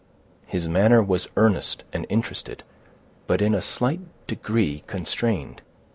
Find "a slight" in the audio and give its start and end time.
3.53-3.99